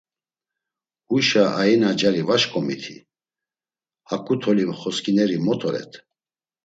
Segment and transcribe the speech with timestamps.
[1.07, 2.97] Huyşa aina cari va şǩomiti,
[4.09, 5.91] haǩu toli xosǩineri mot oret?